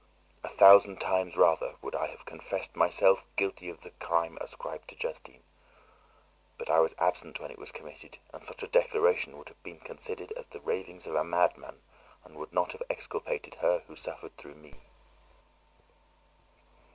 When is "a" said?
0.43-0.49, 8.63-8.67, 11.13-11.23